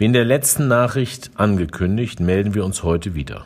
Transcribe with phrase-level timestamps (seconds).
[0.00, 3.44] Wie in der letzten Nachricht angekündigt, melden wir uns heute wieder.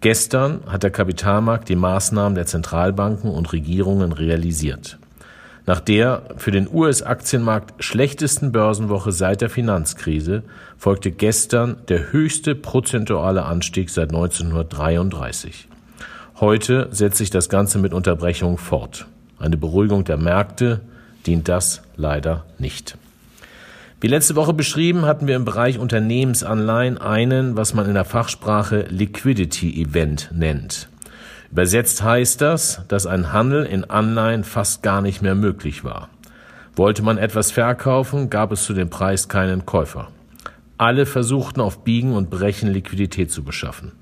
[0.00, 4.98] Gestern hat der Kapitalmarkt die Maßnahmen der Zentralbanken und Regierungen realisiert.
[5.66, 10.44] Nach der für den US-Aktienmarkt schlechtesten Börsenwoche seit der Finanzkrise
[10.78, 15.66] folgte gestern der höchste prozentuale Anstieg seit 1933.
[16.38, 19.06] Heute setzt sich das Ganze mit Unterbrechung fort.
[19.40, 20.82] Eine Beruhigung der Märkte
[21.26, 22.96] dient das leider nicht.
[24.02, 28.86] Wie letzte Woche beschrieben, hatten wir im Bereich Unternehmensanleihen einen, was man in der Fachsprache
[28.88, 30.88] Liquidity Event nennt.
[31.52, 36.08] Übersetzt heißt das, dass ein Handel in Anleihen fast gar nicht mehr möglich war.
[36.76, 40.08] Wollte man etwas verkaufen, gab es zu dem Preis keinen Käufer.
[40.78, 43.92] Alle versuchten auf Biegen und Brechen Liquidität zu beschaffen.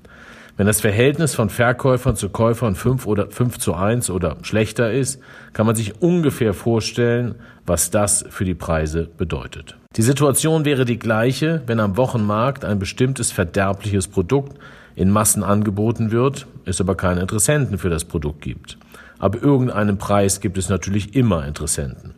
[0.59, 5.21] Wenn das Verhältnis von Verkäufern zu Käufern 5 oder 5 zu 1 oder schlechter ist,
[5.53, 7.35] kann man sich ungefähr vorstellen,
[7.65, 9.77] was das für die Preise bedeutet.
[9.95, 14.57] Die Situation wäre die gleiche, wenn am Wochenmarkt ein bestimmtes verderbliches Produkt
[14.97, 18.77] in Massen angeboten wird, es aber keine Interessenten für das Produkt gibt.
[19.17, 22.15] Ab irgendeinem Preis gibt es natürlich immer Interessenten.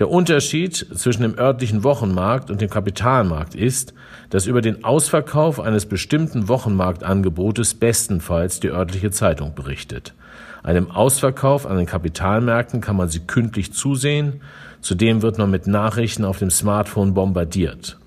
[0.00, 3.92] Der Unterschied zwischen dem örtlichen Wochenmarkt und dem Kapitalmarkt ist,
[4.30, 10.14] dass über den Ausverkauf eines bestimmten Wochenmarktangebotes bestenfalls die örtliche Zeitung berichtet.
[10.62, 14.40] Einem Ausverkauf an den Kapitalmärkten kann man sie kündlich zusehen,
[14.80, 17.98] zudem wird man mit Nachrichten auf dem Smartphone bombardiert.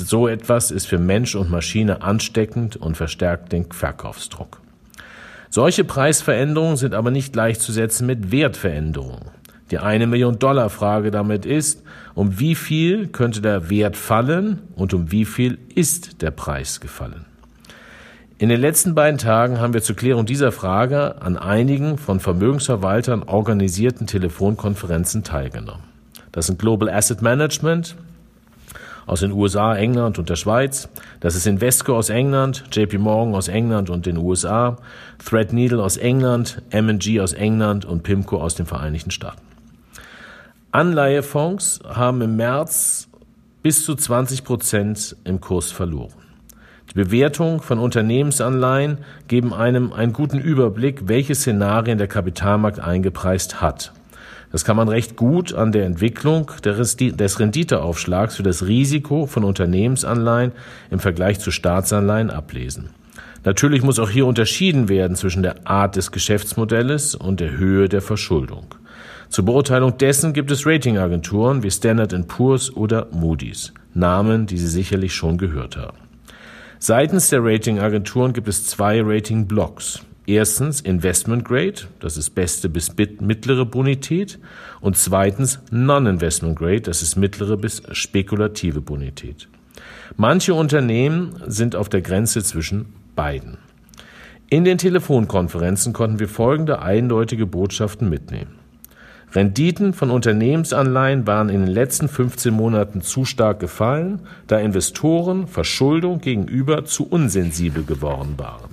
[0.00, 4.60] So etwas ist für Mensch und Maschine ansteckend und verstärkt den Verkaufsdruck.
[5.50, 9.37] Solche Preisveränderungen sind aber nicht gleichzusetzen mit Wertveränderungen.
[9.70, 11.82] Die eine Million Dollar Frage damit ist,
[12.14, 17.26] um wie viel könnte der Wert fallen und um wie viel ist der Preis gefallen?
[18.38, 23.24] In den letzten beiden Tagen haben wir zur Klärung dieser Frage an einigen von Vermögensverwaltern
[23.24, 25.82] organisierten Telefonkonferenzen teilgenommen.
[26.30, 27.96] Das sind Global Asset Management
[29.06, 30.88] aus den USA, England und der Schweiz.
[31.18, 34.76] Das ist Invesco aus England, JP Morgan aus England und den USA,
[35.24, 39.47] Threadneedle aus England, M&G aus England und PIMCO aus den Vereinigten Staaten.
[40.78, 43.08] Anleihefonds haben im März
[43.64, 46.12] bis zu 20 Prozent im Kurs verloren.
[46.90, 53.92] Die Bewertung von Unternehmensanleihen geben einem einen guten Überblick, welche Szenarien der Kapitalmarkt eingepreist hat.
[54.52, 60.52] Das kann man recht gut an der Entwicklung des Renditeaufschlags für das Risiko von Unternehmensanleihen
[60.92, 62.90] im Vergleich zu Staatsanleihen ablesen.
[63.42, 68.00] Natürlich muss auch hier unterschieden werden zwischen der Art des Geschäftsmodells und der Höhe der
[68.00, 68.77] Verschuldung.
[69.28, 75.14] Zur Beurteilung dessen gibt es Ratingagenturen wie Standard Poor's oder Moody's, Namen, die Sie sicherlich
[75.14, 75.98] schon gehört haben.
[76.78, 80.00] Seitens der Ratingagenturen gibt es zwei Ratingblocks.
[80.26, 84.38] Erstens Investment Grade, das ist beste bis mittlere Bonität,
[84.80, 89.48] und zweitens Non-Investment Grade, das ist mittlere bis spekulative Bonität.
[90.16, 93.58] Manche Unternehmen sind auf der Grenze zwischen beiden.
[94.50, 98.57] In den Telefonkonferenzen konnten wir folgende eindeutige Botschaften mitnehmen.
[99.34, 106.20] Renditen von Unternehmensanleihen waren in den letzten 15 Monaten zu stark gefallen, da Investoren Verschuldung
[106.20, 108.70] gegenüber zu unsensibel geworden waren.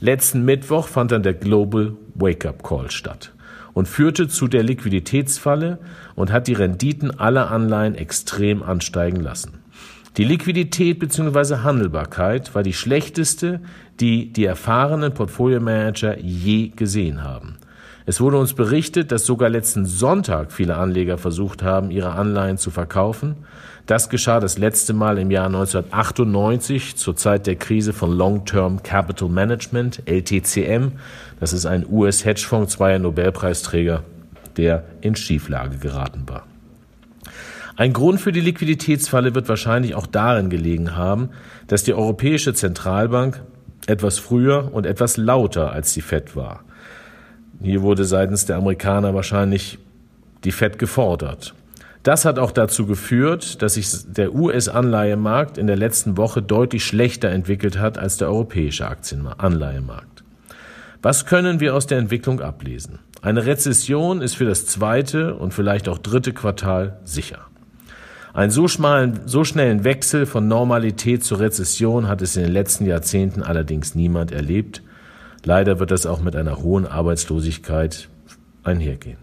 [0.00, 3.32] Letzten Mittwoch fand dann der Global Wake-up Call statt
[3.72, 5.78] und führte zu der Liquiditätsfalle
[6.14, 9.62] und hat die Renditen aller Anleihen extrem ansteigen lassen.
[10.18, 11.62] Die Liquidität bzw.
[11.62, 13.60] Handelbarkeit war die schlechteste,
[14.00, 17.56] die die erfahrenen Portfolio-Manager je gesehen haben.
[18.04, 22.70] Es wurde uns berichtet, dass sogar letzten Sonntag viele Anleger versucht haben, ihre Anleihen zu
[22.70, 23.36] verkaufen.
[23.86, 29.28] Das geschah das letzte Mal im Jahr 1998 zur Zeit der Krise von Long-Term Capital
[29.28, 30.92] Management, LTCM.
[31.38, 34.02] Das ist ein US-Hedgefonds zweier Nobelpreisträger,
[34.56, 36.44] der in Schieflage geraten war.
[37.76, 41.30] Ein Grund für die Liquiditätsfalle wird wahrscheinlich auch darin gelegen haben,
[41.68, 43.42] dass die Europäische Zentralbank
[43.86, 46.64] etwas früher und etwas lauter als die Fed war.
[47.62, 49.78] Hier wurde seitens der Amerikaner wahrscheinlich
[50.44, 51.54] die Fed gefordert.
[52.02, 57.28] Das hat auch dazu geführt, dass sich der US-Anleihemarkt in der letzten Woche deutlich schlechter
[57.28, 60.24] entwickelt hat als der europäische Aktienanleihemarkt.
[61.00, 62.98] Was können wir aus der Entwicklung ablesen?
[63.22, 67.46] Eine Rezession ist für das zweite und vielleicht auch dritte Quartal sicher.
[68.34, 72.86] Einen so schmalen, so schnellen Wechsel von Normalität zur Rezession hat es in den letzten
[72.86, 74.82] Jahrzehnten allerdings niemand erlebt.
[75.44, 78.08] Leider wird das auch mit einer hohen Arbeitslosigkeit
[78.62, 79.18] einhergehen.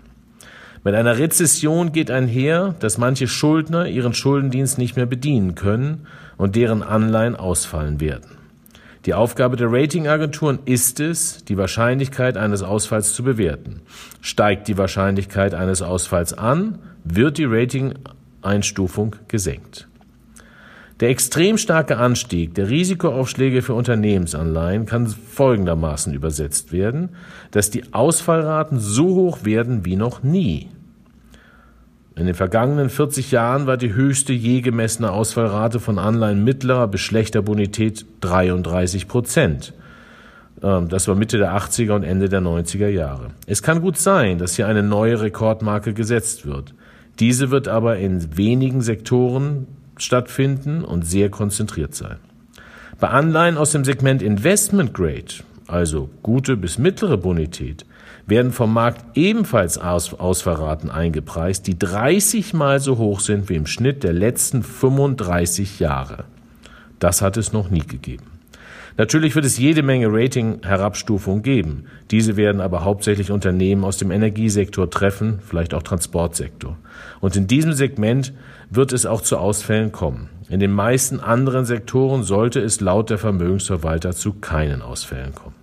[0.83, 6.07] Mit einer Rezession geht einher, dass manche Schuldner ihren Schuldendienst nicht mehr bedienen können
[6.37, 8.37] und deren Anleihen ausfallen werden.
[9.05, 13.81] Die Aufgabe der Ratingagenturen ist es, die Wahrscheinlichkeit eines Ausfalls zu bewerten.
[14.21, 19.88] Steigt die Wahrscheinlichkeit eines Ausfalls an, wird die Rating-Einstufung gesenkt.
[20.99, 27.09] Der extrem starke Anstieg der Risikoaufschläge für Unternehmensanleihen kann folgendermaßen übersetzt werden,
[27.51, 30.67] dass die Ausfallraten so hoch werden wie noch nie.
[32.17, 36.99] In den vergangenen 40 Jahren war die höchste je gemessene Ausfallrate von Anleihen mittlerer bis
[36.99, 39.73] schlechter Bonität 33 Prozent.
[40.61, 43.27] Ähm, das war Mitte der 80er und Ende der 90er Jahre.
[43.45, 46.73] Es kann gut sein, dass hier eine neue Rekordmarke gesetzt wird.
[47.21, 49.67] Diese wird aber in wenigen Sektoren
[50.03, 52.17] stattfinden und sehr konzentriert sein.
[52.99, 57.85] Bei Anleihen aus dem Segment Investment Grade, also gute bis mittlere Bonität,
[58.25, 63.65] werden vom Markt ebenfalls Aus Ausfallraten eingepreist, die 30 mal so hoch sind wie im
[63.65, 66.25] Schnitt der letzten 35 Jahre.
[66.99, 68.38] Das hat es noch nie gegeben.
[68.97, 71.85] Natürlich wird es jede Menge Rating-Herabstufungen geben.
[72.11, 76.77] Diese werden aber hauptsächlich Unternehmen aus dem Energiesektor treffen, vielleicht auch Transportsektor.
[77.19, 78.33] Und in diesem Segment
[78.69, 80.29] wird es auch zu Ausfällen kommen.
[80.49, 85.58] In den meisten anderen Sektoren sollte es laut der Vermögensverwalter zu keinen Ausfällen kommen.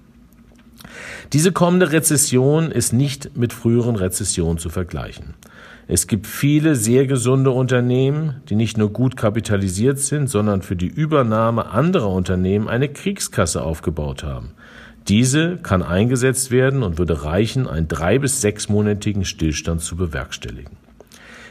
[1.32, 5.34] Diese kommende Rezession ist nicht mit früheren Rezessionen zu vergleichen.
[5.88, 10.88] Es gibt viele sehr gesunde Unternehmen, die nicht nur gut kapitalisiert sind, sondern für die
[10.88, 14.50] Übernahme anderer Unternehmen eine Kriegskasse aufgebaut haben.
[15.08, 20.76] Diese kann eingesetzt werden und würde reichen, einen drei- bis sechsmonatigen Stillstand zu bewerkstelligen.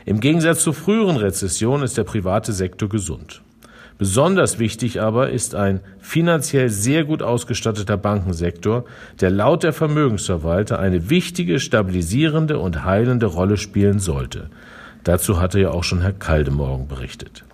[0.05, 3.41] Im Gegensatz zu früheren Rezessionen ist der private Sektor gesund.
[3.97, 8.83] Besonders wichtig aber ist ein finanziell sehr gut ausgestatteter Bankensektor,
[9.21, 14.49] der laut der Vermögensverwalter eine wichtige, stabilisierende und heilende Rolle spielen sollte.
[15.05, 17.45] Dazu hatte ja auch schon Herr Kaldemorgen berichtet.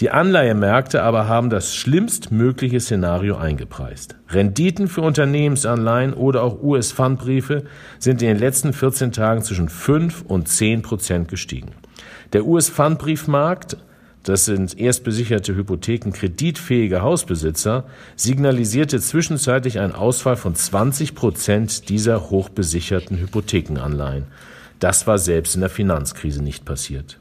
[0.00, 4.14] Die Anleihemärkte aber haben das schlimmstmögliche Szenario eingepreist.
[4.28, 7.64] Renditen für Unternehmensanleihen oder auch US-Pfandbriefe
[7.98, 11.72] sind in den letzten 14 Tagen zwischen 5 und 10 Prozent gestiegen.
[12.34, 13.78] Der US-Pfandbriefmarkt
[14.28, 17.84] das sind erstbesicherte Hypotheken kreditfähige Hausbesitzer,
[18.16, 24.24] signalisierte zwischenzeitlich einen Ausfall von 20 Prozent dieser hochbesicherten Hypothekenanleihen.
[24.80, 27.20] Das war selbst in der Finanzkrise nicht passiert.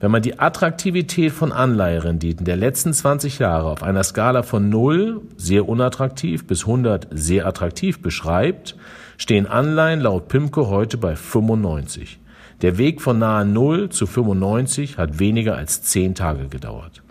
[0.00, 5.20] Wenn man die Attraktivität von Anleiherenditen der letzten 20 Jahre auf einer Skala von 0,
[5.36, 8.76] sehr unattraktiv, bis 100, sehr attraktiv beschreibt,
[9.18, 12.18] stehen Anleihen laut PIMCO heute bei 95.
[12.62, 17.02] Der Weg von nahe Null zu 95 hat weniger als zehn Tage gedauert.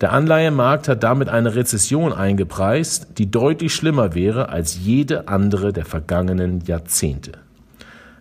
[0.00, 5.84] Der Anleihemarkt hat damit eine Rezession eingepreist, die deutlich schlimmer wäre als jede andere der
[5.84, 7.32] vergangenen Jahrzehnte.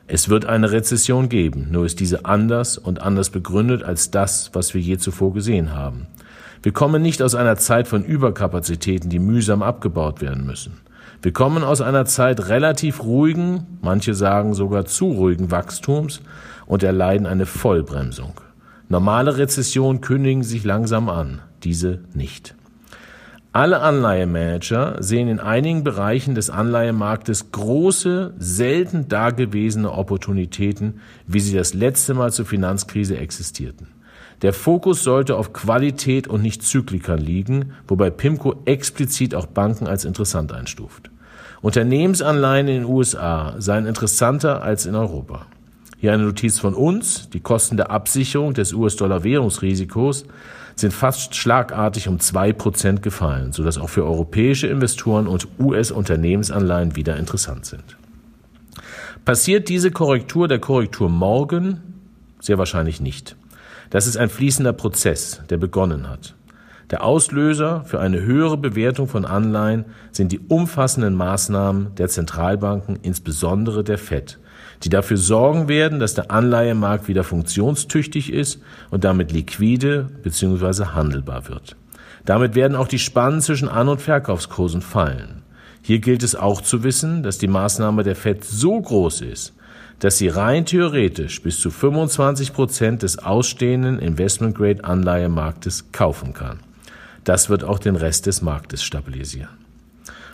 [0.08, 4.74] Es wird eine Rezession geben, nur ist diese anders und anders begründet als das, was
[4.74, 6.08] wir je zuvor gesehen haben.
[6.64, 10.78] Wir kommen nicht aus einer Zeit von Überkapazitäten, die mühsam abgebaut werden müssen.
[11.24, 16.20] Wir kommen aus einer Zeit relativ ruhigen, manche sagen sogar zu ruhigen Wachstums
[16.66, 18.42] und erleiden eine Vollbremsung.
[18.90, 22.56] Normale Rezessionen kündigen sich langsam an, diese nicht.
[23.54, 31.74] Alle Anleihemanager sehen in einigen Bereichen des Anleihemarktes große, selten dagewesene Opportunitäten, wie sie das
[31.74, 33.88] letzte Mal zur Finanzkrise existierten.
[34.42, 40.03] Der Fokus sollte auf Qualität und nicht Zyklikern liegen, wobei PIMCO explizit auch Banken als
[40.03, 41.12] interessant einstuft.
[41.63, 45.46] Unternehmensanleihen in den USA seien interessanter als in Europa.
[45.98, 47.29] Hier eine Notiz von uns.
[47.29, 50.25] Die Kosten der Absicherung des US-Dollar-Währungsrisikos
[50.75, 57.15] sind fast schlagartig um zwei Prozent gefallen, sodass auch für europäische Investoren und US-Unternehmensanleihen wieder
[57.15, 57.96] interessant sind.
[59.24, 61.82] Passiert diese Korrektur der Korrektur morgen?
[62.41, 63.38] Sehr wahrscheinlich nicht.
[63.89, 66.36] Das ist ein fließender Prozess, der begonnen hat.
[66.92, 73.84] Der Auslöser für eine höhere Bewertung von Anleihen sind die umfassenden Maßnahmen der Zentralbanken, insbesondere
[73.84, 74.40] der Fed,
[74.84, 78.62] die dafür sorgen werden, dass der Anleihemarkt wieder funktionstüchtig ist
[78.92, 80.86] und damit liquide bzw.
[80.88, 81.75] handelbar wird.
[82.25, 85.42] Damit werden auch die Spannen zwischen An- und Verkaufskursen fallen.
[85.82, 89.54] Hier gilt es auch zu wissen, dass die Maßnahme der Fed so groß ist,
[90.00, 96.60] dass sie rein theoretisch bis zu 25 Prozent des ausstehenden Investment-Grade-Anleihemarktes kaufen kann.
[97.24, 99.50] Das wird auch den Rest des Marktes stabilisieren.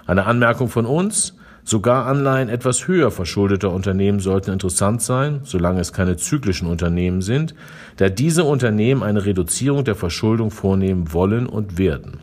[0.08, 1.36] Eine Anmerkung von uns.
[1.64, 7.54] Sogar Anleihen etwas höher verschuldeter Unternehmen sollten interessant sein, solange es keine zyklischen Unternehmen sind,
[7.98, 12.22] da diese Unternehmen eine Reduzierung der Verschuldung vornehmen wollen und werden.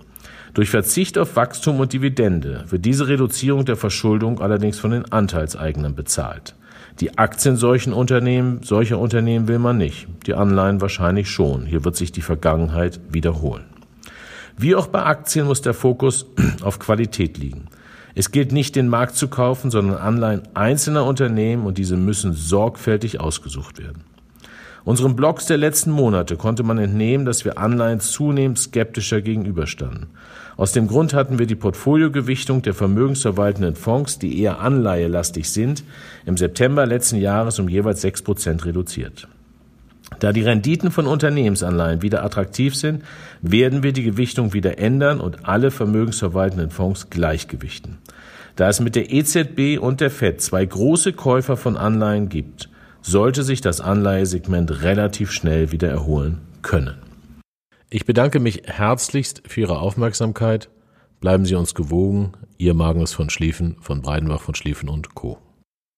[0.55, 5.95] Durch Verzicht auf Wachstum und Dividende wird diese Reduzierung der Verschuldung allerdings von den Anteilseignern
[5.95, 6.57] bezahlt.
[6.99, 11.67] Die Aktien solchen Unternehmen, solcher Unternehmen will man nicht, die Anleihen wahrscheinlich schon.
[11.67, 13.76] Hier wird sich die Vergangenheit wiederholen.
[14.59, 16.27] Wie auch bei Aktien muss der Fokus
[16.63, 17.69] auf Qualität liegen.
[18.15, 23.21] Es gilt nicht, den Markt zu kaufen, sondern Anleihen einzelner Unternehmen und diese müssen sorgfältig
[23.21, 24.05] ausgesucht werden.
[24.85, 30.07] Unseren Blogs der letzten Monate konnte man entnehmen, dass wir Anleihen zunehmend skeptischer gegenüberstanden.
[30.57, 35.85] Aus dem Grund hatten wir die Portfoliogewichtung der vermögensverwaltenden Fonds, die eher anleihelastig sind,
[36.25, 39.29] im September letzten Jahres um jeweils sechs Prozent reduziert.
[40.21, 43.03] Da die Renditen von Unternehmensanleihen wieder attraktiv sind,
[43.43, 47.99] werden wir die Gewichtung wieder ändern und alle vermögensverwaltenden Fonds gleichgewichten.
[48.55, 52.71] Da es mit der EZB und der FED zwei große Käufer von Anleihen gibt,
[53.03, 56.97] sollte sich das Anleihesegment relativ schnell wieder erholen können.
[57.91, 60.71] Ich bedanke mich herzlichst für Ihre Aufmerksamkeit.
[61.21, 62.33] Bleiben Sie uns gewogen.
[62.59, 65.39] Ihr Magnus von Schlieffen von Breidenbach von Schlieffen und Co.